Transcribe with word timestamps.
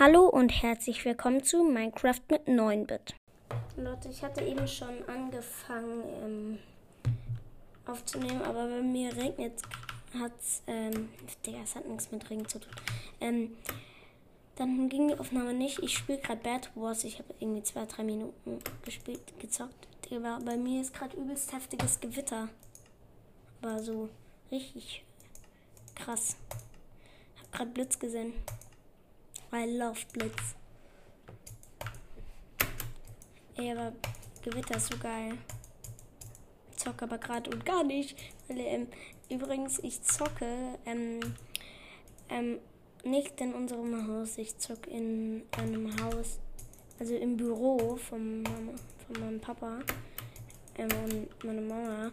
Hallo 0.00 0.28
und 0.28 0.48
herzlich 0.62 1.04
willkommen 1.04 1.44
zu 1.44 1.62
Minecraft 1.62 2.22
mit 2.30 2.46
9-Bit. 2.46 3.16
Leute, 3.76 4.08
ich 4.08 4.22
hatte 4.24 4.42
eben 4.42 4.66
schon 4.66 5.06
angefangen 5.06 6.04
ähm, 6.24 6.58
aufzunehmen, 7.84 8.40
aber 8.40 8.66
bei 8.66 8.80
mir 8.80 9.14
regnet 9.14 9.60
hat 10.18 10.32
ähm, 10.66 11.10
Digga, 11.44 11.58
es 11.62 11.76
hat 11.76 11.86
nichts 11.86 12.10
mit 12.10 12.30
Regen 12.30 12.48
zu 12.48 12.60
tun. 12.60 12.72
Ähm, 13.20 13.58
dann 14.56 14.88
ging 14.88 15.08
die 15.08 15.18
Aufnahme 15.18 15.52
nicht. 15.52 15.80
Ich 15.82 15.98
spiele 15.98 16.18
gerade 16.18 16.40
Bad 16.40 16.70
Wars. 16.76 17.04
Ich 17.04 17.18
habe 17.18 17.34
irgendwie 17.38 17.62
zwei, 17.62 17.84
drei 17.84 18.02
Minuten 18.02 18.60
gespielt, 18.82 19.20
gezockt. 19.38 19.86
Digga, 20.08 20.38
bei 20.42 20.56
mir 20.56 20.80
ist 20.80 20.94
gerade 20.94 21.14
übelst 21.14 21.52
heftiges 21.52 22.00
Gewitter. 22.00 22.48
War 23.60 23.78
so 23.80 24.08
richtig 24.50 25.04
krass. 25.94 26.38
Hab 27.42 27.52
gerade 27.52 27.70
Blitz 27.72 27.98
gesehen. 27.98 28.32
I 29.52 29.66
love 29.66 29.98
Blitz. 30.12 30.54
Ey, 33.56 33.72
aber 33.72 33.92
Gewitter 34.42 34.76
ist 34.76 34.92
so 34.92 34.98
geil. 34.98 35.36
Ich 36.70 36.76
zocke 36.76 37.04
aber 37.04 37.18
gerade 37.18 37.50
und 37.50 37.66
gar 37.66 37.82
nicht. 37.82 38.16
Weil, 38.46 38.60
ähm, 38.60 38.86
übrigens, 39.28 39.80
ich 39.80 40.02
zocke 40.02 40.78
ähm, 40.86 41.18
ähm, 42.28 42.60
nicht 43.02 43.40
in 43.40 43.52
unserem 43.52 44.06
Haus. 44.06 44.38
Ich 44.38 44.56
zocke 44.58 44.88
in 44.88 45.42
einem 45.58 46.00
Haus, 46.00 46.38
also 47.00 47.16
im 47.16 47.36
Büro 47.36 47.96
von, 47.96 48.42
Mama, 48.42 48.72
von 49.06 49.20
meinem 49.20 49.40
Papa 49.40 49.80
ähm, 50.78 50.88
und 51.04 51.44
meiner 51.44 51.62
Mama. 51.62 52.12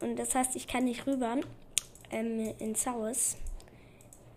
Und 0.00 0.16
das 0.16 0.32
heißt, 0.34 0.54
ich 0.54 0.68
kann 0.68 0.84
nicht 0.84 1.08
rüber 1.08 1.38
ähm, 2.12 2.54
ins 2.60 2.86
Haus, 2.86 3.36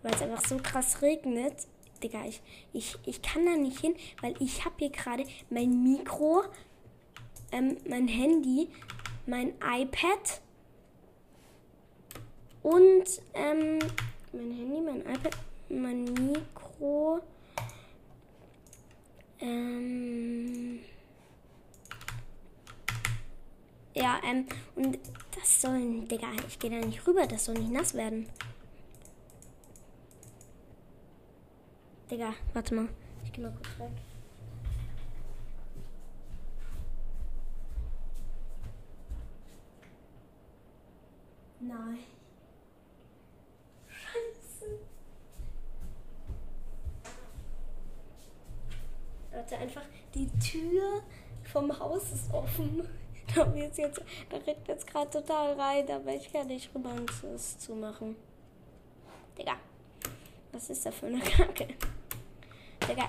weil 0.02 0.14
es 0.16 0.22
einfach 0.24 0.44
so 0.44 0.58
krass 0.58 1.04
regnet. 1.04 1.68
Digga, 2.02 2.26
ich, 2.26 2.42
ich, 2.74 2.98
ich 3.06 3.22
kann 3.22 3.46
da 3.46 3.56
nicht 3.56 3.80
hin, 3.80 3.96
weil 4.22 4.36
ich 4.40 4.66
habe 4.66 4.76
hier 4.80 4.90
gerade 4.90 5.26
mein 5.50 5.84
Mikro, 5.84 6.44
ähm, 7.52 7.78
mein 7.88 8.08
Handy, 8.08 8.70
mein 9.26 9.54
iPad 9.62 10.42
und 12.64 13.06
ähm, 13.34 13.80
mein 14.34 14.52
Handy, 14.52 14.82
mein 14.82 15.02
iPad, 15.02 15.38
mein 15.70 16.04
Mikro. 16.06 17.22
Ähm, 19.40 20.80
ja, 23.96 24.20
ähm, 24.24 24.46
und 24.76 25.00
das 25.36 25.62
soll, 25.62 26.02
Digga, 26.02 26.28
ich 26.48 26.60
gehe 26.60 26.70
da 26.70 26.86
nicht 26.86 27.06
rüber, 27.08 27.26
das 27.26 27.46
soll 27.46 27.56
nicht 27.56 27.72
nass 27.72 27.94
werden. 27.94 28.28
Digga, 32.12 32.34
warte 32.54 32.76
mal. 32.76 32.90
Ich 33.24 33.32
geh 33.32 33.40
mal 33.40 33.54
kurz 33.54 33.80
weg. 33.80 33.90
Nein. 41.62 42.00
Scheiße. 43.88 44.80
Warte, 49.32 49.58
einfach 49.58 49.86
die 50.14 50.28
Tür 50.40 51.04
vom 51.46 51.80
Haus 51.80 52.12
ist 52.12 52.34
offen. 52.34 52.88
Da, 53.34 53.44
ist 53.44 53.78
jetzt, 53.78 54.02
da 54.30 54.36
regnet 54.36 54.68
jetzt 54.68 54.86
gerade 54.86 55.10
total 55.10 55.54
rein, 55.54 55.90
aber 55.90 56.14
ich 56.14 56.34
kann 56.34 56.48
nicht 56.48 56.76
rüber 56.76 56.90
und 56.90 57.10
es 57.34 57.58
zumachen. 57.60 58.18
Digga, 59.38 59.56
was 60.52 60.70
ist 60.70 60.86
da 60.86 60.92
für 60.92 61.06
eine 61.06 61.20
Kacke? 61.22 61.70
Digga. 62.92 63.06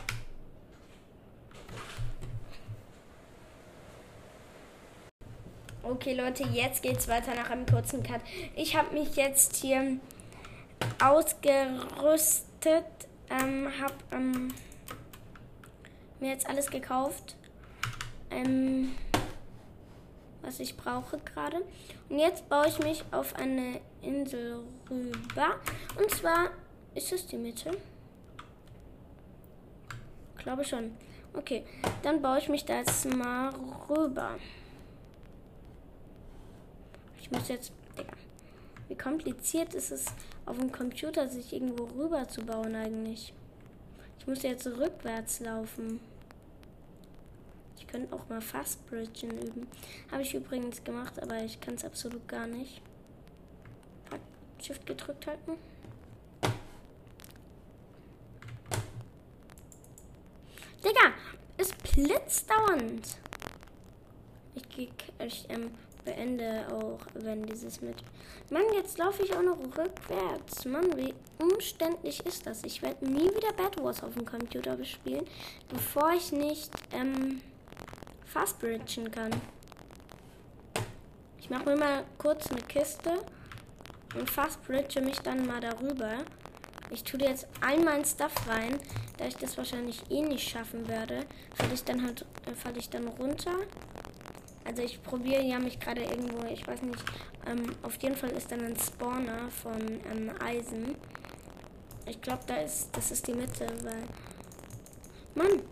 Okay, 5.83 6.14
Leute, 6.14 6.44
jetzt 6.44 6.83
geht's 6.83 7.08
weiter 7.08 7.34
nach 7.34 7.50
einem 7.50 7.66
kurzen 7.66 8.04
Cut. 8.04 8.20
Ich 8.54 8.76
habe 8.76 8.94
mich 8.94 9.16
jetzt 9.16 9.56
hier 9.56 9.98
ausgerüstet, 11.03 12.84
ähm, 13.28 13.72
habe 13.81 13.94
ähm, 14.12 14.54
mir 16.20 16.31
jetzt 16.31 16.49
alles 16.49 16.70
gekauft, 16.70 17.34
ähm, 18.31 18.94
was 20.43 20.60
ich 20.60 20.76
brauche 20.76 21.19
gerade. 21.19 21.56
Und 22.09 22.20
jetzt 22.20 22.49
baue 22.49 22.69
ich 22.69 22.78
mich 22.78 23.04
auf 23.10 23.34
eine 23.34 23.81
Insel 24.00 24.62
rüber. 24.88 25.56
Und 25.99 26.09
zwar 26.12 26.50
ist 26.94 27.12
es 27.12 27.26
die 27.26 27.37
Mitte 27.38 27.72
glaube 30.42 30.64
schon. 30.64 30.92
Okay, 31.34 31.64
dann 32.03 32.20
baue 32.20 32.38
ich 32.38 32.48
mich 32.48 32.64
da 32.64 32.78
jetzt 32.78 33.06
mal 33.06 33.50
rüber. 33.88 34.36
Ich 37.20 37.30
muss 37.30 37.48
jetzt. 37.48 37.72
Digga, 37.98 38.12
wie 38.88 38.97
kompliziert 38.97 39.75
ist 39.75 39.91
es 39.91 40.06
auf 40.44 40.58
dem 40.58 40.70
Computer, 40.72 41.28
sich 41.28 41.52
irgendwo 41.52 41.84
rüber 41.84 42.28
zu 42.28 42.44
bauen 42.44 42.75
eigentlich? 42.75 43.32
Ich 44.19 44.26
muss 44.26 44.42
jetzt 44.42 44.66
rückwärts 44.66 45.41
laufen. 45.41 46.00
Ich 47.76 47.86
könnte 47.86 48.14
auch 48.14 48.28
mal 48.28 48.41
Fast 48.41 48.86
Bridgen 48.88 49.31
üben. 49.31 49.66
Habe 50.10 50.22
ich 50.22 50.34
übrigens 50.34 50.84
gemacht, 50.84 51.20
aber 51.22 51.42
ich 51.42 51.60
kann 51.60 51.75
es 51.75 51.84
absolut 51.84 52.26
gar 52.28 52.47
nicht. 52.47 52.81
Shift 54.62 54.86
gedrückt 54.86 55.26
halten. 55.26 55.52
Digga, 60.84 61.12
es 61.92 62.03
blitzt 62.03 62.50
dauernd. 62.50 63.19
Ich, 64.54 64.92
ich 65.19 65.47
ähm, 65.48 65.70
beende 66.04 66.66
auch, 66.72 67.00
wenn 67.14 67.44
dieses 67.47 67.80
mit. 67.80 67.97
Mann, 68.50 68.64
jetzt 68.75 68.98
laufe 68.98 69.22
ich 69.22 69.34
auch 69.34 69.42
noch 69.42 69.58
rückwärts. 69.58 70.64
Mann, 70.64 70.97
wie 70.97 71.14
umständlich 71.38 72.25
ist 72.26 72.47
das? 72.47 72.62
Ich 72.64 72.82
werde 72.82 73.06
nie 73.06 73.31
wieder 73.34 73.52
Bad 73.52 73.82
Wars 73.82 74.02
auf 74.02 74.14
dem 74.14 74.25
Computer 74.25 74.76
bespielen, 74.76 75.26
bevor 75.69 76.12
ich 76.12 76.32
nicht 76.32 76.70
ähm, 76.92 77.41
Fast 78.26 78.58
Bridgen 78.58 79.10
kann. 79.10 79.31
Ich 81.38 81.50
mache 81.50 81.64
mir 81.64 81.76
mal 81.76 82.04
kurz 82.19 82.50
eine 82.50 82.60
Kiste 82.62 83.12
und 84.14 84.31
Fast 84.31 84.62
Bridge 84.66 85.00
mich 85.00 85.19
dann 85.20 85.47
mal 85.47 85.60
darüber. 85.60 86.19
Ich 86.92 87.04
tue 87.04 87.20
jetzt 87.20 87.47
all 87.62 87.80
mein 87.82 88.04
Stuff 88.04 88.32
rein, 88.47 88.78
da 89.16 89.25
ich 89.25 89.36
das 89.36 89.56
wahrscheinlich 89.56 90.03
eh 90.10 90.20
nicht 90.20 90.47
schaffen 90.47 90.86
werde, 90.88 91.20
falle 91.54 91.72
ich 91.72 91.84
dann 91.84 92.04
halt, 92.04 92.26
äh, 92.47 92.54
falle 92.54 92.78
ich 92.78 92.91
dann 92.91 93.08
runter. 93.08 93.54
Also 94.64 94.82
ich 94.82 95.02
probiere 95.02 95.42
ja 95.42 95.58
mich 95.58 95.81
gerade 95.81 96.02
irgendwo, 96.02 96.47
ich 96.47 96.66
weiß 96.66 96.82
nicht, 96.82 97.02
ähm, 97.47 97.75
auf 97.82 97.94
jeden 98.02 98.14
Fall 98.14 98.31
ist 98.31 98.52
dann 98.52 98.60
ein 98.60 98.76
Spawner 98.76 99.50
von 99.50 99.81
ähm, 99.81 100.31
Eisen. 100.44 100.94
Ich 102.04 102.20
glaube, 102.20 102.42
da 102.47 102.56
ist, 102.56 102.91
das 102.92 103.10
ist 103.10 103.26
die 103.26 103.32
Mitte, 103.32 103.66
weil, 103.82 104.04
Mann. 105.34 105.62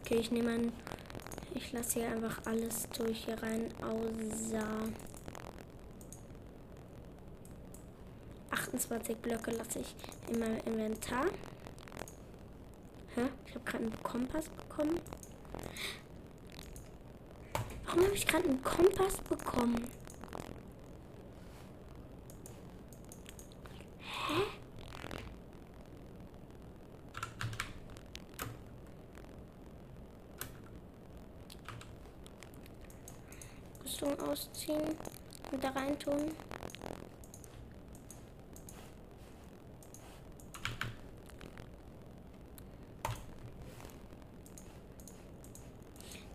Okay, 0.00 0.16
ich 0.16 0.30
nehme 0.30 0.50
ein, 0.50 0.72
ich 1.54 1.72
lasse 1.72 2.00
hier 2.00 2.08
einfach 2.10 2.40
alles 2.46 2.88
durch 2.96 3.24
hier 3.26 3.42
rein, 3.42 3.70
außer 3.82 4.66
28 8.74 9.16
Blöcke 9.18 9.52
lasse 9.52 9.78
ich 9.78 9.94
in 10.28 10.40
meinem 10.40 10.58
Inventar. 10.66 11.26
Hä? 13.14 13.28
Ich 13.46 13.54
habe 13.54 13.64
gerade 13.64 13.84
einen 13.84 14.02
Kompass 14.02 14.48
bekommen. 14.48 15.00
Warum 17.86 18.02
habe 18.02 18.14
ich 18.14 18.26
gerade 18.26 18.48
einen 18.48 18.62
Kompass 18.64 19.18
bekommen? 19.18 19.88
Hä? 24.00 24.42
Rüstung 33.84 34.20
ausziehen 34.20 34.96
und 35.52 35.62
da 35.62 35.70
rein 35.70 35.96
tun. 35.96 36.32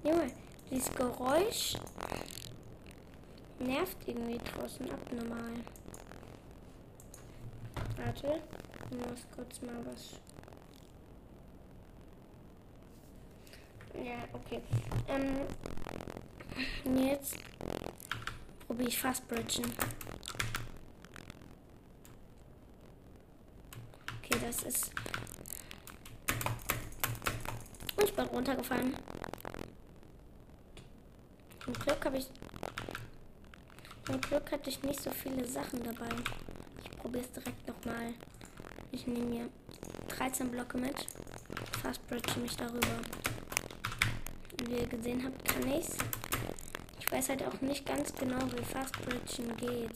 Junge, 0.02 0.32
dieses 0.72 0.89
Geräusch 1.00 1.78
nervt 3.58 3.98
irgendwie 4.06 4.38
draußen 4.38 4.92
abnormal. 4.92 5.54
Warte, 7.96 8.42
ich 8.92 8.98
muss 8.98 9.26
kurz 9.34 9.62
mal 9.62 9.86
was. 9.86 10.20
Ja, 13.96 14.26
okay. 14.34 14.62
Ähm, 15.08 15.48
jetzt 16.98 17.38
probiere 18.68 18.90
ich 18.90 19.00
fast 19.00 19.26
bridgen. 19.30 19.72
das 24.50 24.64
ist. 24.64 24.92
Und 27.96 28.04
ich 28.04 28.16
bin 28.16 28.26
runtergefallen. 28.26 28.96
Glück 31.90 32.06
habe 32.06 32.18
ich. 32.18 32.28
Zum 34.06 34.22
Glück 34.22 34.52
hatte 34.52 34.70
ich 34.70 34.84
nicht 34.84 35.02
so 35.02 35.10
viele 35.10 35.44
Sachen 35.48 35.84
dabei. 35.84 36.14
Ich 36.84 36.92
probiere 37.00 37.24
es 37.24 37.32
direkt 37.32 37.68
nochmal. 37.68 38.14
Ich 38.92 39.08
nehme 39.08 39.26
mir 39.26 39.50
13 40.10 40.52
Blöcke 40.52 40.78
mit. 40.78 41.08
Fast 41.82 42.06
bridge 42.08 42.40
mich 42.42 42.56
darüber. 42.56 43.02
Wie 44.66 44.76
ihr 44.76 44.86
gesehen 44.86 45.26
habt, 45.26 45.44
kann 45.46 45.68
ich's. 45.68 45.98
Ich 47.00 47.12
weiß 47.12 47.30
halt 47.30 47.44
auch 47.48 47.60
nicht 47.60 47.88
ganz 47.88 48.14
genau, 48.14 48.38
wie 48.56 48.64
Fast 48.66 48.94
Bridgen 49.02 49.58
geht. 49.58 49.92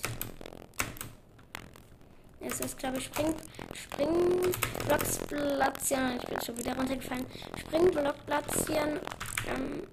Es 2.40 2.60
ist, 2.60 2.80
glaube 2.80 2.98
ich, 2.98 3.06
Spring, 3.06 3.36
Springblocks 3.72 5.20
platzieren. 5.28 6.18
Ich 6.18 6.26
bin 6.26 6.42
schon 6.42 6.58
wieder 6.58 6.76
runtergefallen. 6.76 7.28
Springblock 7.56 8.26
platzieren. 8.26 9.00
Ähm, 9.48 9.84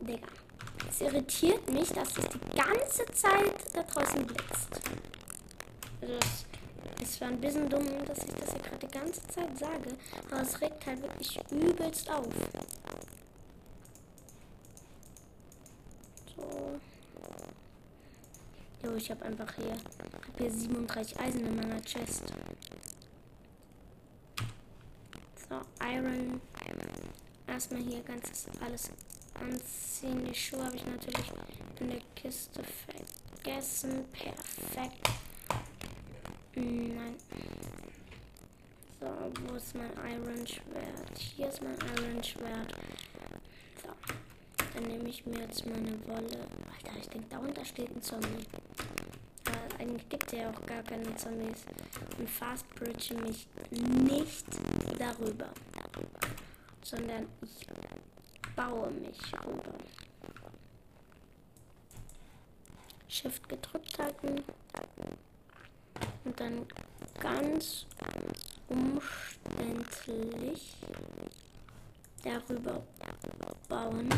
Digga. 0.00 0.43
Es 0.88 1.00
irritiert 1.00 1.68
mich, 1.70 1.88
dass 1.88 2.16
es 2.16 2.24
die 2.28 2.56
ganze 2.56 3.04
Zeit 3.12 3.54
da 3.72 3.82
draußen 3.82 4.26
blitzt. 4.26 4.80
Also 6.00 6.14
das 6.18 6.46
ist 7.02 7.14
zwar 7.14 7.28
ein 7.28 7.40
bisschen 7.40 7.68
dumm, 7.68 7.86
dass 8.06 8.18
ich 8.18 8.32
das 8.34 8.52
hier 8.52 8.62
gerade 8.62 8.86
die 8.86 8.98
ganze 8.98 9.26
Zeit 9.28 9.58
sage, 9.58 9.96
aber 10.30 10.42
es 10.42 10.60
regt 10.60 10.86
halt 10.86 11.02
wirklich 11.02 11.38
übelst 11.50 12.10
auf. 12.10 12.26
So. 16.36 16.80
Jo, 18.84 18.94
ich 18.96 19.10
habe 19.10 19.24
einfach 19.24 19.54
hier, 19.56 19.72
hab 19.72 20.38
hier 20.38 20.50
37 20.50 21.18
Eisen 21.18 21.46
in 21.46 21.56
meiner 21.56 21.80
Chest. 21.82 22.24
So, 25.48 25.60
Iron. 25.84 26.40
Erstmal 27.46 27.82
hier 27.82 28.02
ganzes 28.02 28.46
alles 28.60 28.90
anziehen. 29.40 30.24
Die 30.24 30.34
Schuhe 30.34 30.64
habe 30.64 30.76
ich 30.76 30.86
natürlich 30.86 31.32
in 31.80 31.90
der 31.90 32.00
Kiste 32.14 32.62
vergessen. 32.62 34.04
Perfekt. 34.12 35.08
Nein. 36.54 37.16
So, 39.00 39.06
wo 39.46 39.56
ist 39.56 39.74
mein 39.74 39.90
Iron 40.12 40.46
Schwert? 40.46 41.18
Hier 41.18 41.48
ist 41.48 41.62
mein 41.62 41.76
Iron 41.96 42.22
Schwert. 42.22 42.74
So. 43.82 43.88
Dann 44.74 44.84
nehme 44.84 45.08
ich 45.08 45.26
mir 45.26 45.40
jetzt 45.40 45.66
meine 45.66 45.98
Wolle. 46.06 46.46
Alter, 46.72 46.98
ich 46.98 47.08
denke, 47.08 47.26
da 47.30 47.38
unten 47.38 47.64
steht 47.64 47.94
ein 47.94 48.02
Zombie. 48.02 48.46
Aber 49.46 49.80
eigentlich 49.80 50.08
gibt 50.08 50.26
es 50.32 50.38
ja 50.38 50.50
auch 50.50 50.66
gar 50.66 50.82
keine 50.82 51.14
Zombies. 51.16 51.64
Und 52.18 52.30
Fast 52.30 52.68
Bridge 52.76 53.14
mich 53.14 53.46
nicht 53.70 54.46
darüber. 54.98 55.48
Sondern 56.82 57.26
ich 57.42 57.66
baue 58.56 58.90
mich 58.90 59.18
rüber. 59.46 59.74
Shift 63.08 63.48
gedrückt 63.48 63.98
halten. 63.98 64.44
Und 66.24 66.40
dann 66.40 66.66
ganz 67.20 67.86
umständlich 68.68 69.94
darüber 72.22 72.82
bauen. 73.68 74.08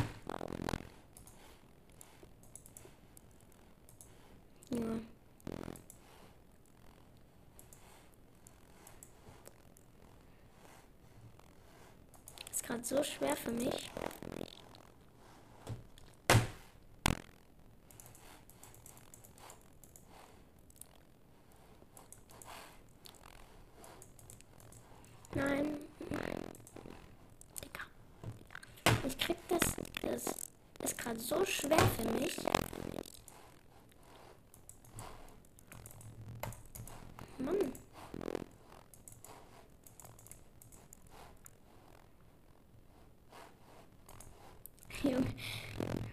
Ist 12.51 12.63
gerade 12.63 12.76
so 12.87 13.03
schwer 13.03 13.37
für 13.37 13.51
mich. 13.51 13.91
Nein, 25.35 25.79
nein. 26.11 26.43
Digga. 27.61 27.83
Ich 29.05 29.19
krieg 29.19 29.37
das. 29.49 29.61
Das 30.01 30.93
ist 30.93 30.99
gerade 30.99 31.19
so 31.19 31.45
schwer 31.45 31.79
für 31.79 32.09
mich. 32.13 32.37
Mann. 37.39 37.73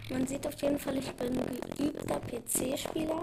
Junge. 0.09 0.32
Man 0.43 0.51
sieht 0.51 0.55
auf 0.55 0.61
jeden 0.61 0.79
Fall, 0.79 0.97
ich 0.97 1.11
bin 1.13 1.33
geübter 1.77 2.19
PC-Spieler. 2.19 3.21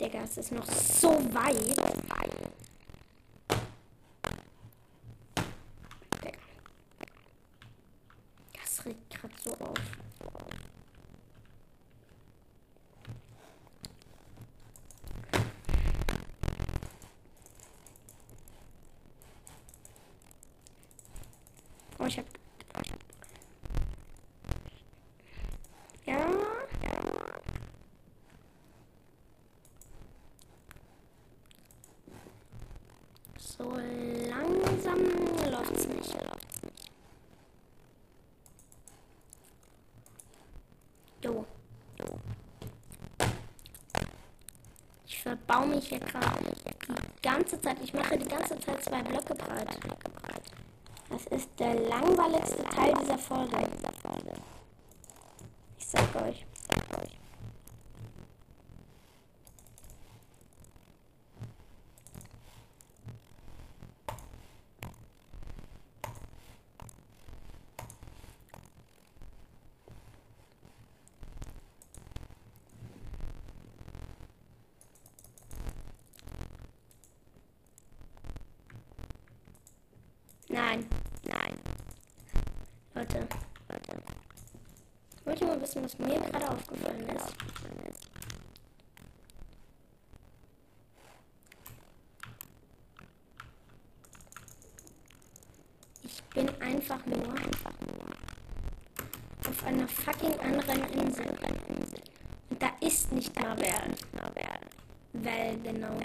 Digga, 0.00 0.22
es 0.22 0.38
ist 0.38 0.52
noch 0.52 0.66
so 0.66 1.10
weit. 1.34 1.56
Digga. 6.24 6.38
Das 8.54 8.84
regt 8.86 9.10
gerade 9.10 9.34
so 9.44 9.50
auf. 9.52 9.74
Oh, 21.97 21.97
ich 22.08 22.18
hab. 22.18 22.24
Ja, 26.06 26.16
ja. 26.16 26.98
So 33.38 33.64
langsam 34.28 34.98
läuft's 35.50 35.86
nicht, 35.86 36.14
läuft's 36.14 36.62
nicht. 36.62 36.74
Jo. 41.22 41.44
Ich 45.06 45.22
verbau 45.22 45.66
mich 45.66 45.88
hier 45.88 46.00
gerade 46.00 46.52
die 46.62 47.22
ganze 47.22 47.60
Zeit. 47.60 47.76
Ich 47.82 47.92
mache 47.92 48.16
die 48.16 48.28
ganze 48.28 48.58
Zeit 48.60 48.82
zwei 48.82 49.02
Blöcke 49.02 49.34
breit. 49.34 49.78
Das 51.18 51.40
ist 51.40 51.50
der 51.58 51.74
langweiligste 51.74 52.62
Teil 52.62 52.94
dieser 53.02 53.18
Folge. 53.18 53.56
Ich 55.76 55.86
sag 55.88 56.22
euch. 56.22 56.46
Nein, 80.50 80.86
nein. 81.24 81.54
Leute, 82.94 83.28
Leute. 83.68 84.02
Wissen, 85.82 85.84
was 85.84 85.98
mir 85.98 86.20
gerade 86.20 86.50
aufgefallen 86.50 87.08
ist? 87.08 87.34
Ich 96.02 96.22
bin 96.34 96.48
einfach 96.60 97.04
nur, 97.06 97.34
auf 99.48 99.64
einer 99.66 99.88
fucking 99.88 100.38
anderen 100.40 100.84
Insel. 100.92 101.26
Und 102.50 102.62
da 102.62 102.70
ist 102.80 103.12
nicht 103.12 103.40
mal 103.40 103.56
wer. 103.58 103.82
Weil, 105.12 105.58
genau. 105.58 105.98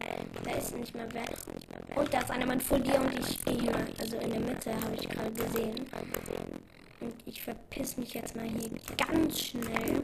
Da 0.43 0.51
ist 0.51 0.75
nicht 0.75 0.95
mehr 0.95 1.07
wer. 1.11 1.97
Und 1.97 2.13
da 2.13 2.19
ist 2.19 2.31
einer 2.31 2.45
Mann 2.45 2.59
vor 2.59 2.79
dir 2.79 2.99
und 2.99 3.19
ich 3.19 3.39
stehe 3.39 3.59
hier. 3.59 3.75
Also 3.99 4.17
in 4.17 4.31
der 4.31 4.39
Mitte 4.39 4.73
habe 4.73 4.95
ich 4.95 5.07
gerade 5.07 5.31
gesehen. 5.31 5.87
Und 7.13 7.27
ich 7.27 7.43
verpiss 7.43 7.97
mich 7.97 8.13
jetzt 8.15 8.35
mal 8.35 8.45
hier 8.45 8.69
ganz 8.97 9.39
schnell. 9.39 10.03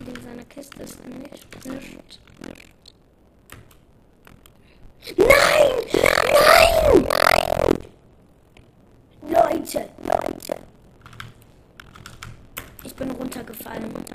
In 0.00 0.22
seiner 0.22 0.44
Kiste 0.44 0.82
ist 0.82 1.04
nicht. 1.06 1.64
nicht. 1.64 2.20
Nein! 5.16 5.28
Nein! 5.92 7.06
Nein! 7.06 7.78
Leute, 9.22 9.88
Leute. 10.02 10.56
bin 12.94 13.10
runtergefallen, 13.12 13.84
runtergefallen. 13.84 14.07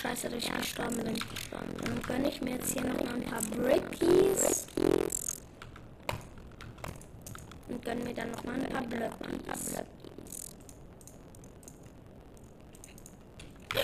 Scheiße, 0.00 0.28
dass 0.28 0.44
ich 0.44 0.52
gestorben 0.52 0.96
bin. 0.96 1.18
Dann 1.50 2.02
gönne 2.02 2.28
ich 2.28 2.40
mir 2.40 2.56
jetzt 2.56 2.72
hier 2.72 2.82
noch 2.82 3.02
mal 3.02 3.14
ein 3.14 3.22
paar 3.22 3.42
Brickies. 3.42 4.66
Und 7.68 7.84
gönne 7.84 8.04
mir 8.04 8.14
dann 8.14 8.30
noch 8.30 8.44
mal 8.44 8.54
ein 8.54 8.68
paar 8.68 8.82
Blöckies. 8.82 9.82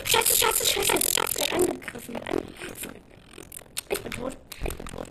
Scheiße, 0.05 0.37
scheiße, 0.37 0.65
scheiße, 0.67 1.13
scheiße, 1.13 1.53
angegriffen. 1.53 2.21
Ich 3.89 4.01
bin 4.01 4.13
tot, 4.13 4.37
ich 4.65 4.75
bin 4.77 4.87
tot. 4.87 5.09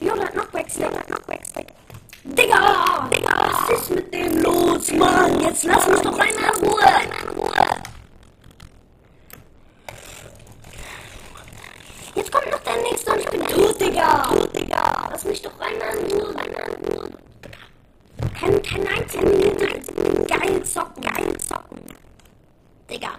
Yoda 0.00 0.22
hat 0.22 0.32
Knockbacks, 0.32 0.76
Yoda 0.76 0.98
hat 0.98 1.06
Knockbacks. 1.06 1.37
Jetzt 5.48 5.64
lass 5.64 5.88
mich 5.88 6.00
doch 6.02 6.18
einmal 6.18 6.52
in 6.60 6.68
Ruhe! 6.68 7.50
Jetzt 12.14 12.30
kommt 12.30 12.50
noch 12.50 12.58
der 12.58 12.82
nächste 12.82 13.12
und 13.12 13.20
ich 13.20 13.28
bin 13.30 13.46
tot, 13.46 13.80
Digga! 13.80 15.08
Lass 15.10 15.24
mich 15.24 15.40
doch 15.40 15.58
einmal 15.58 15.96
in 15.96 16.12
Ruhe. 16.12 16.34
Kein, 18.38 18.62
kein 18.62 18.88
einzigen 18.88 19.30
Minute 19.38 19.80
geil 20.26 20.62
zocken, 20.64 21.02
geil 21.02 21.38
zocken. 21.38 21.80
Digga, 22.90 23.12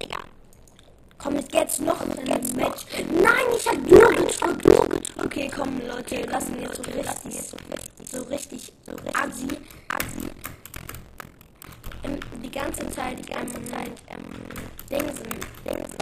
Digga. 0.00 0.18
Komm, 1.18 1.34
es 1.34 1.48
geht's 1.48 1.80
noch 1.80 2.00
in 2.02 2.12
ein 2.12 2.56
Match. 2.56 2.86
Nein, 3.10 3.56
ich 3.56 3.66
hab 3.66 3.76
nur 3.90 4.08
gedrückt. 4.08 5.12
Okay, 5.24 5.50
komm, 5.52 5.80
Leute, 5.88 6.22
lassen 6.30 6.60
jetzt 6.60 6.76
so 6.76 6.82
richtig, 6.82 7.42
so 7.42 7.56
richtig, 7.56 8.08
so 8.08 8.22
richtig, 8.22 8.72
so 8.86 8.92
richtig. 8.92 9.16
Assi, 9.16 9.48
Assi. 9.88 10.41
Ähm, 12.12 12.42
die 12.42 12.50
ganze 12.50 12.88
Zeit, 12.90 13.18
die 13.18 13.32
ganze 13.32 13.62
Zeit, 13.64 13.92
ähm, 14.08 14.24
Dingsen, 14.90 15.28
Dingsen. 15.64 15.98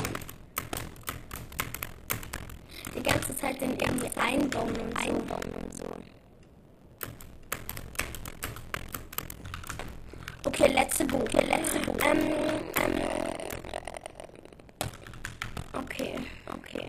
Die 2.95 3.03
ganze 3.03 3.37
Zeit 3.37 3.61
den 3.61 3.71
irgendwie 3.79 4.11
einbauen 4.17 4.71
und. 4.71 4.97
Einbauen 4.97 5.55
und 5.63 5.77
so. 5.77 5.87
Okay, 10.47 10.73
letzte 10.73 11.05
Buch. 11.05 11.21
Okay, 11.21 11.47
letzte 11.47 11.79
Buch. 11.81 11.97
Ähm, 12.05 12.19
ähm, 12.83 13.01
okay, 15.75 16.15
okay. 16.47 16.89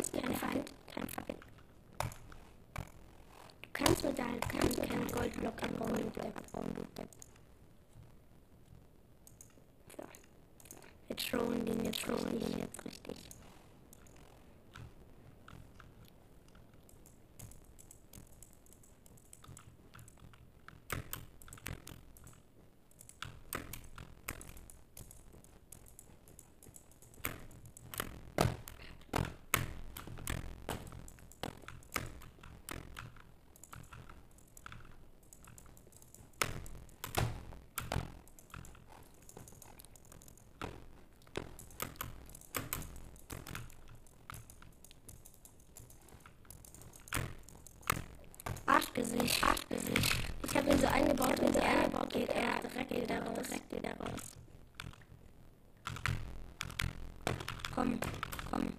Hand, 0.00 0.12
kannst 0.12 0.12
kein 0.12 0.34
Feind, 0.34 0.72
kein 0.94 1.08
Feind. 1.08 1.38
Du 3.62 3.68
kannst 3.72 4.04
mit 4.04 4.18
der 4.18 4.24
Hand, 4.26 4.48
kannst 4.48 4.82
keinen 4.82 5.06
Goldblock 5.08 5.62
abbauen, 5.62 6.12
du 6.12 6.20
abbauen, 6.20 6.74
du. 6.74 7.02
So. 9.96 10.02
Wir 11.08 11.16
trollen 11.16 11.66
den 11.66 11.84
jetzt, 11.84 12.02
trollen 12.02 12.40
den 12.40 12.58
jetzt 12.58 12.84
richtig. 12.84 13.16
Ich 50.80 50.86
habe 50.86 50.98
ihn 50.98 51.04
so 51.04 51.22
eingebaut, 51.22 51.42
wenn 51.42 51.52
so 51.52 51.60
eingebaut 51.60 52.10
geht, 52.10 52.28
er 52.30 52.58
direkt 52.70 52.90
wieder 52.90 53.22
raus, 53.22 53.46
direkt 53.46 53.72
wieder 53.76 53.90
raus. 53.98 54.20
Komm, 57.74 58.00
komm. 58.50 58.72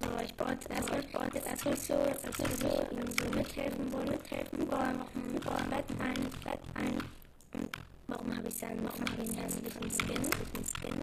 So, 0.00 0.24
ich 0.24 0.34
baue 0.36 0.52
jetzt 0.52 0.70
erst, 0.70 0.90
ich 0.94 1.12
baue 1.12 1.28
jetzt 1.34 1.46
erst 1.46 1.62
so, 1.86 1.94
jetzt 1.94 2.24
erst 2.24 2.38
so, 2.38 2.46
so 2.60 3.36
mithelfen 3.36 3.92
wollen, 3.92 4.10
mithelfen 4.10 4.70
wollen, 4.70 4.98
noch 4.98 5.56
ein 5.56 5.70
Bett 5.70 5.84
ein, 5.98 6.30
Bett 6.44 6.60
ein. 6.74 7.19
Und 8.20 8.26
warum 8.26 8.36
habe 8.36 8.48
ich 8.48 8.58
dann, 8.58 8.84
warum 8.84 9.00
habe 9.00 9.22
ich 9.22 9.34
dann 9.34 9.46
diesen 9.48 9.90
Skin, 9.90 10.22
diesen 10.22 10.64
Skin? 10.66 11.00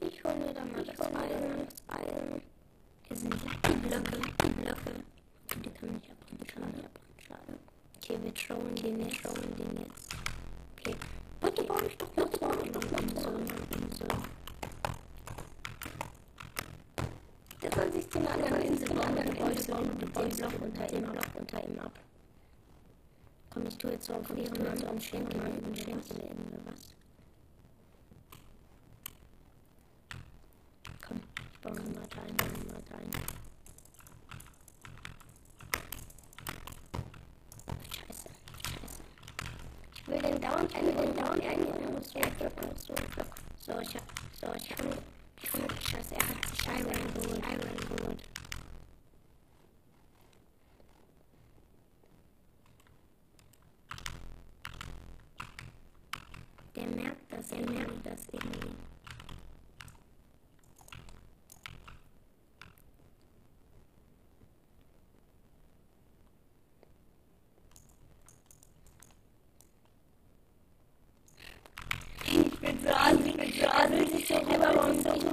Ich 0.00 0.22
hole 0.22 0.34
mir 0.34 0.52
da 0.52 0.64
mal 0.66 0.84
das 0.84 1.00
Eisen, 1.00 1.66
das 1.66 1.96
Eisen. 1.96 2.42
Hier 3.08 3.16
sind 3.16 3.32
Lucky 3.32 3.72
Blöcke, 3.78 4.16
Lucky 4.16 4.48
Blöcke. 4.50 4.92
Okay, 5.46 5.60
die 5.64 5.70
kann 5.70 6.00
ich 6.02 6.10
abbauen, 6.10 6.46
kann 6.46 6.74
ich 6.76 6.84
abbauen, 6.84 7.16
schade. 7.26 7.58
Okay, 7.96 8.18
wir 8.22 8.34
trauen 8.34 8.74
den 8.74 9.00
jetzt, 9.00 9.22
trauen 9.22 9.56
den 9.56 9.76
jetzt. 9.78 10.16
Okay. 10.78 10.96
Bitte 11.40 11.62
baue 11.64 11.86
ich 11.86 11.96
doch, 11.96 12.08
bitte 12.10 12.38
baue 12.38 12.58
ich 12.62 12.70
doch 12.70 12.90
noch 12.90 13.22
so, 13.22 13.30
so. 13.98 14.06
Der 17.62 17.72
soll 17.72 17.92
sich 17.92 18.14
einer 18.14 18.30
anderen 18.30 18.60
Insel 18.60 18.88
bauen, 18.94 19.16
dann 19.16 19.88
und 19.88 20.02
den 20.02 20.10
Block 20.10 20.52
unter 20.60 20.92
ihm, 20.92 21.02
Block 21.02 21.26
unter 21.34 21.66
ihm 21.66 21.78
ab. 21.78 21.98
Komm, 23.52 23.66
ich 23.66 23.76
tue 23.78 23.90
jetzt 23.90 24.06
so 24.06 24.14
auf 24.14 24.30
ihren 24.30 24.62
Mann 24.62 24.80
und 24.84 25.02
schenke 25.02 25.36
mal 25.36 25.50
und 25.50 25.76
schenke 25.76 26.14
mir 26.14 26.22
irgendwie 26.22 26.58
was. 26.66 26.94
Komm, 31.04 31.20
ich 31.52 31.58
baue 31.60 31.74
mal 31.74 32.06
da 32.08 32.22
ein, 32.22 32.36
baue 32.36 32.72
mal 32.72 32.82
da 32.88 32.96
ein. 32.96 33.10
Scheiße, 37.90 38.28
scheiße. 38.62 39.02
Ich 39.96 40.06
will 40.06 40.22
den 40.22 40.40
dauernd 40.40 40.74
einen, 40.76 40.96
den 40.96 41.16
dauernd 41.16 41.42
einen, 41.42 41.64
den 41.66 41.92
muss 41.92 42.06
ich 42.06 42.22
so, 42.38 42.94
so, 43.66 43.80
ich 43.80 43.96
hab, 43.96 44.04
so, 44.40 44.54
ich 44.54 44.70
hab, 44.70 44.84
ich 45.42 45.52
hab, 45.52 45.82
scheiße, 45.82 46.14
er 46.14 46.28
hat 46.28 46.46
sich 46.48 46.66
Iron 46.68 47.14
geholt, 47.14 47.42
Iron 47.50 47.96
geholt. 47.96 48.39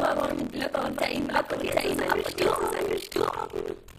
لطن 0.08 0.48
لطن 0.54 0.96
تئم 0.96 1.28
لطن 1.32 1.60
تئم 1.76 1.98
لطن 2.02 2.22
تئم 2.38 3.97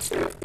Thank 0.00 0.32
you. 0.32 0.39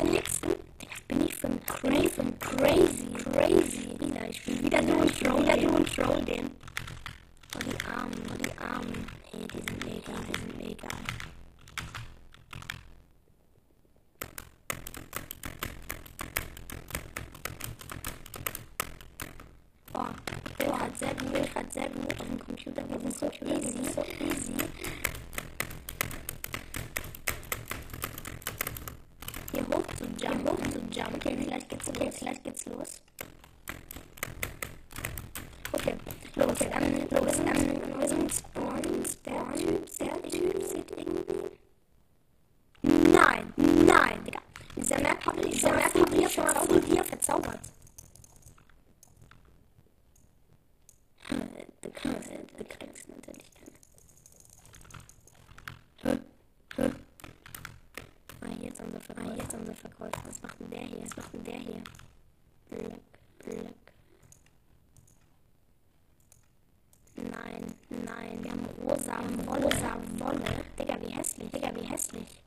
Hier 29.55 29.65
hoch 29.69 29.87
zu 29.97 30.03
jump, 30.21 30.49
hoch 30.49 30.57
zu 30.69 30.79
jump. 30.91 31.15
Okay, 31.15 31.33
gleich 31.45 31.65
geht's 31.69 31.87
los, 31.87 32.15
gleich 32.19 32.43
geht's 32.43 32.65
los. 32.65 33.01
Okay, 35.71 35.95
los, 36.35 36.59
wir 36.59 36.75
rennen, 36.75 37.07
los, 37.09 37.37
dann, 37.37 37.99
wir 37.99 38.07
sind 38.09 38.33
spawnen, 38.33 39.03
Der 39.25 39.53
Typ, 39.55 39.97
der 39.97 40.21
Typ 40.23 40.67
sieht 40.67 40.91
irgendwie... 40.91 41.57
Nein, 42.81 43.53
nein, 43.55 44.23
Digga. 44.25 44.41
Dieser 44.75 44.99
Map 44.99 45.25
hat 45.25 45.45
ich, 45.45 45.51
dieser 45.51 45.71
Map 45.71 46.31
schon 46.31 46.43
mal 46.43 46.57
auf 46.57 46.67
dem 46.67 46.81
Bier 46.81 47.03
verzaubert. 47.05 47.59
rosa 69.05 69.45
Wolle. 69.45 69.63
Rosa 69.63 69.97
Wolle. 70.17 70.65
Digga, 70.79 70.97
wie 71.01 71.13
hässlich. 71.13 71.51
Digga, 71.51 71.69
wie 71.75 71.85
hässlich. 71.85 72.41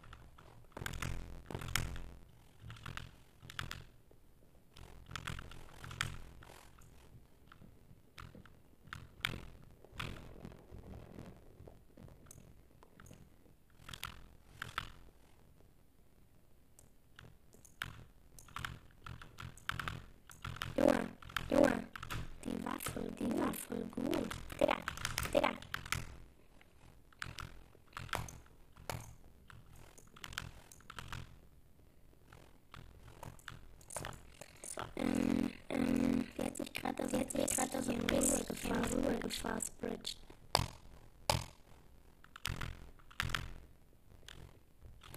sie 37.11 37.19
hat 37.19 37.35
mir 37.35 37.47
gerade 37.47 37.71
da 37.71 37.83
so 37.83 37.93
ein 37.93 38.07
Bingo 38.07 38.45
gefahren, 38.45 38.85
rüber 38.93 39.15
geschwarzbridged. 39.21 40.17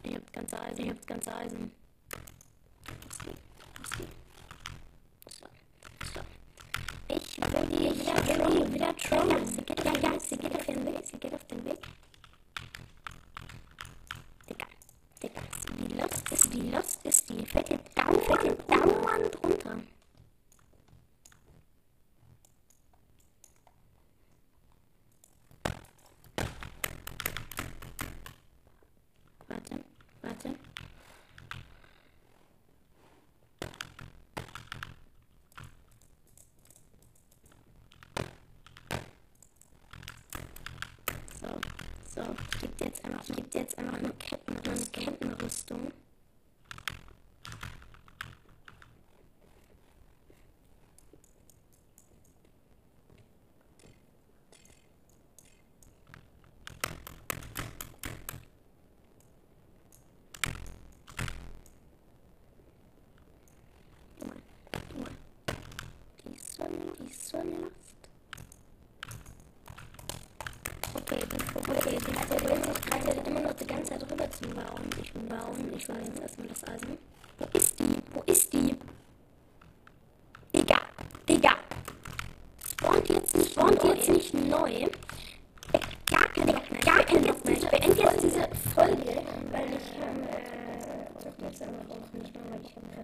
Ich 0.03 0.15
hab's 0.15 0.31
ganze 0.31 0.59
Eisen, 0.59 0.83
ich 0.83 0.89
hab's 0.89 1.05
ganze 1.05 1.35
Eisen. 1.35 1.80
auf. 42.31 42.59
Gibt 42.61 42.81
jetzt 42.81 43.05
einfach, 43.05 43.25
gibt 43.25 43.55
jetzt 43.55 43.77
einfach 43.77 43.97
eine, 43.97 44.09
Ketten, 44.11 44.57
eine 44.69 44.85
Kettenrüstung. 44.91 45.91
Baum. 75.31 75.73
Ich 75.75 75.85
sage 75.85 75.99
jetzt 76.05 76.19
erstmal 76.19 76.47
das 76.47 76.63
Eisen. 76.65 76.97
Wo 77.39 77.45
ist 77.57 77.79
die? 77.79 77.97
Wo 78.13 78.21
ist 78.25 78.51
die? 78.53 78.75
Digga, 80.53 80.79
Digga. 81.27 81.55
Spawnt 82.69 83.09
jetzt 83.09 83.35
nicht, 83.37 83.51
spawnt 83.51 83.83
neu. 83.83 83.93
jetzt 83.93 84.09
nicht 84.09 84.33
neu. 84.33 84.73
Äh, 84.73 84.89
gar 86.09 86.27
keine, 86.33 86.53
gar 86.81 87.03
keine 87.05 87.27
jetzt 87.27 87.45
nicht. 87.45 87.63
Ich 87.63 87.69
beende 87.69 88.01
jetzt 88.01 88.23
diese 88.23 88.49
Folge, 88.75 89.21
weil 89.51 89.69
ich, 89.69 89.87
ähm, 90.03 90.23
äh, 90.27 91.45
jetzt 91.45 91.61
einfach 91.61 92.13
nicht 92.13 92.33
mehr, 92.35 92.43
weil 92.51 92.61
ich 92.61 92.75
habe 92.75 93.00